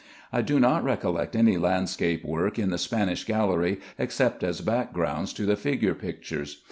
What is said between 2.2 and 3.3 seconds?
work in the Spanish